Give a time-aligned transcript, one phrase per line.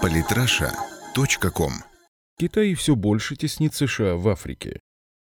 [0.00, 1.72] Политраша.ком
[2.38, 4.80] Китай все больше теснит США в Африке.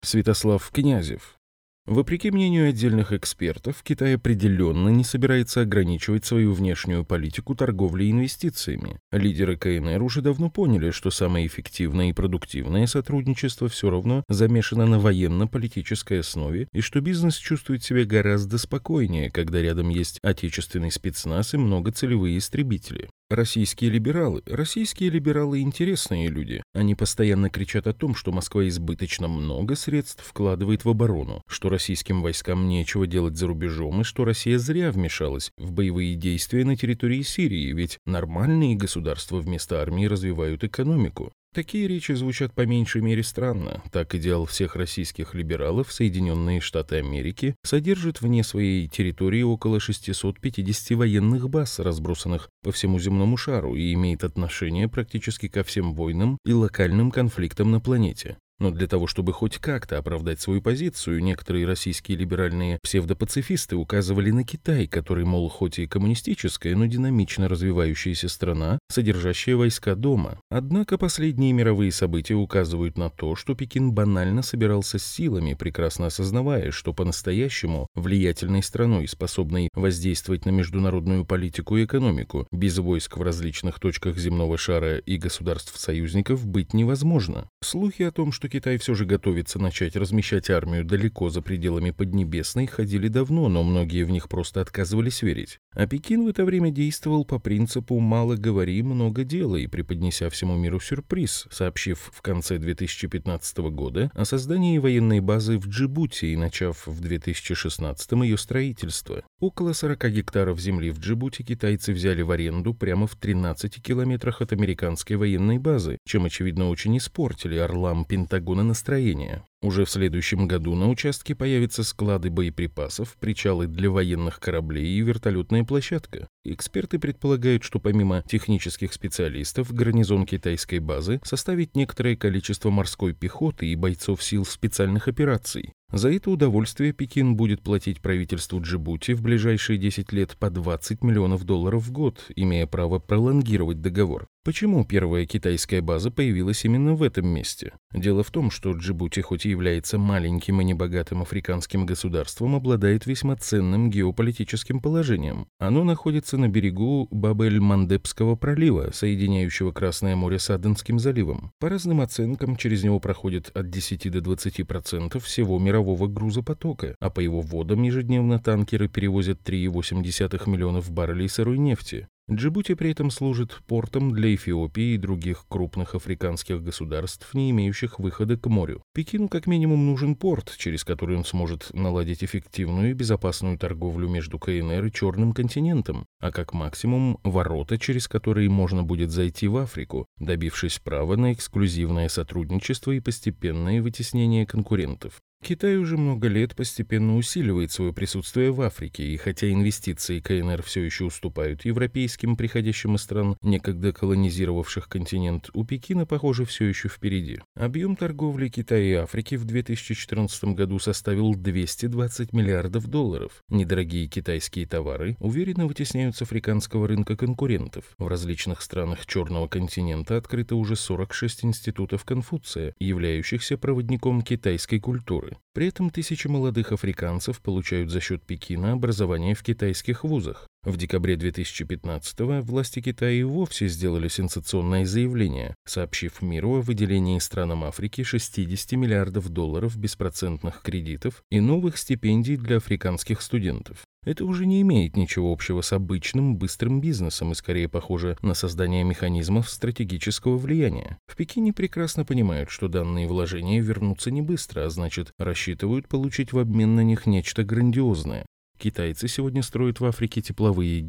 [0.04, 1.38] Святослав Князев.
[1.86, 9.00] Вопреки мнению отдельных экспертов, Китай определенно не собирается ограничивать свою внешнюю политику торговлей и инвестициями.
[9.12, 14.98] Лидеры КНР уже давно поняли, что самое эффективное и продуктивное сотрудничество все равно замешано на
[14.98, 21.58] военно-политической основе и что бизнес чувствует себя гораздо спокойнее, когда рядом есть отечественный спецназ и
[21.58, 23.10] многоцелевые истребители.
[23.36, 24.44] Российские либералы.
[24.46, 26.64] Российские либералы интересные люди.
[26.74, 32.22] Они постоянно кричат о том, что Москва избыточно много средств вкладывает в оборону, что российским
[32.22, 37.24] войскам нечего делать за рубежом и что Россия зря вмешалась в боевые действия на территории
[37.24, 41.34] Сирии, ведь нормальные государства вместо армии развивают экономику.
[41.56, 43.82] Такие речи звучат по меньшей мере странно.
[43.94, 51.50] Так идеал всех российских либералов Соединенные Штаты Америки содержит вне своей территории около 650 военных
[51.50, 57.10] баз, разбросанных по всему земному шару, и имеет отношение практически ко всем войнам и локальным
[57.10, 58.36] конфликтам на планете.
[58.60, 64.44] Но для того, чтобы хоть как-то оправдать свою позицию, некоторые российские либеральные псевдопацифисты указывали на
[64.46, 70.40] Китай, который, мол, хоть и коммунистическая, но динамично развивающаяся страна, содержащая войска дома.
[70.50, 76.72] Однако последние мировые события указывают на то, что Пекин банально собирался с силами, прекрасно осознавая,
[76.72, 83.80] что по-настоящему влиятельной страной, способной воздействовать на международную политику и экономику, без войск в различных
[83.80, 87.50] точках земного шара и государств-союзников быть невозможно.
[87.62, 91.90] Слухи о том, что что Китай все же готовится начать размещать армию далеко за пределами
[91.90, 95.58] Поднебесной, ходили давно, но многие в них просто отказывались верить.
[95.74, 100.80] А Пекин в это время действовал по принципу «мало говори, много делай», преподнеся всему миру
[100.80, 107.02] сюрприз, сообщив в конце 2015 года о создании военной базы в Джибути и начав в
[107.02, 109.24] 2016 ее строительство.
[109.40, 114.54] Около 40 гектаров земли в Джибути китайцы взяли в аренду прямо в 13 километрах от
[114.54, 119.46] американской военной базы, чем, очевидно, очень испортили орлам Пентагона Пентагона настроения.
[119.62, 125.64] Уже в следующем году на участке появятся склады боеприпасов, причалы для военных кораблей и вертолетная
[125.64, 126.28] площадка.
[126.44, 133.76] Эксперты предполагают, что помимо технических специалистов, гарнизон китайской базы составит некоторое количество морской пехоты и
[133.76, 135.72] бойцов сил специальных операций.
[135.94, 141.46] За это удовольствие Пекин будет платить правительству Джибути в ближайшие 10 лет по 20 миллионов
[141.46, 144.28] долларов в год, имея право пролонгировать договор.
[144.46, 147.74] Почему первая китайская база появилась именно в этом месте?
[147.92, 153.38] Дело в том, что Джибути хоть и является маленьким и небогатым африканским государством, обладает весьма
[153.38, 155.48] ценным геополитическим положением.
[155.58, 161.52] Оно находится на берегу Бабель-Мандебского пролива, соединяющего Красное море с Аденским заливом.
[161.60, 167.20] По разным оценкам, через него проходит от 10 до 20% всего мирового грузопотока, а по
[167.20, 172.08] его водам ежедневно танкеры перевозят 3,8 миллионов баррелей сырой нефти.
[172.32, 178.36] Джибути при этом служит портом для Эфиопии и других крупных африканских государств, не имеющих выхода
[178.36, 178.82] к морю.
[178.96, 184.40] Пекину как минимум нужен порт, через который он сможет наладить эффективную и безопасную торговлю между
[184.40, 190.08] КНР и Черным континентом, а как максимум ворота, через которые можно будет зайти в Африку,
[190.18, 195.22] добившись права на эксклюзивное сотрудничество и постепенное вытеснение конкурентов.
[195.46, 200.82] Китай уже много лет постепенно усиливает свое присутствие в Африке, и хотя инвестиции КНР все
[200.82, 207.42] еще уступают европейским, приходящим из стран, некогда колонизировавших континент, у Пекина, похоже, все еще впереди.
[207.56, 213.44] Объем торговли Китая и Африки в 2014 году составил 220 миллиардов долларов.
[213.50, 217.86] Недорогие китайские товары уверенно вытесняют с африканского рынка конкурентов.
[218.00, 224.80] В различных странах Черного континента открыто уже 46 институтов Конфуция, являющихся проводником китайской
[225.26, 225.38] культуры.
[225.54, 230.48] При этом тысячи молодых африканцев получают за счет Пекина образование в китайских вузах.
[230.64, 237.64] В декабре 2015-го власти Китая и вовсе сделали сенсационное заявление, сообщив миру о выделении странам
[237.64, 243.86] Африки 60 миллиардов долларов беспроцентных кредитов и новых стипендий для африканских студентов.
[244.06, 248.84] Это уже не имеет ничего общего с обычным быстрым бизнесом и скорее похоже на создание
[248.84, 251.00] механизмов стратегического влияния.
[251.08, 256.38] В Пекине прекрасно понимают, что данные вложения вернутся не быстро, а значит рассчитывают получить в
[256.38, 258.28] обмен на них нечто грандиозное.
[258.60, 260.80] Китайцы сегодня строят в Африке тепловые